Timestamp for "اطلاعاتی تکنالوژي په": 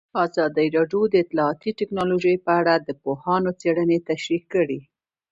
1.23-2.51